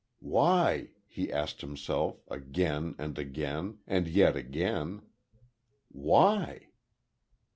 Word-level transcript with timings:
"Why?" 0.23 0.93
he 1.05 1.31
asked 1.31 1.61
himself, 1.61 2.23
again 2.27 2.95
and 2.97 3.19
again, 3.19 3.81
and 3.85 4.07
yet 4.07 4.35
again. 4.35 5.03
"Why?" 5.89 6.69